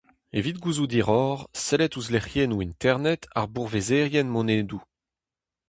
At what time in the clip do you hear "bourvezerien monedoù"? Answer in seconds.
3.53-4.81